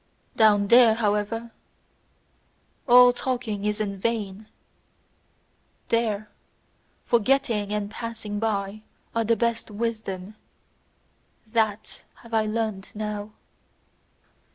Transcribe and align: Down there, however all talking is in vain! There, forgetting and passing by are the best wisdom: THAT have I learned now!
Down 0.35 0.67
there, 0.69 0.95
however 0.95 1.51
all 2.87 3.13
talking 3.13 3.65
is 3.65 3.79
in 3.79 3.99
vain! 3.99 4.47
There, 5.89 6.27
forgetting 7.05 7.71
and 7.71 7.91
passing 7.91 8.39
by 8.39 8.81
are 9.13 9.23
the 9.23 9.35
best 9.35 9.69
wisdom: 9.69 10.37
THAT 11.45 12.03
have 12.15 12.33
I 12.33 12.47
learned 12.47 12.91
now! 12.95 13.33